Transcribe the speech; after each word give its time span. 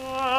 Oh. 0.00 0.37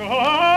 Amen. 0.00 0.47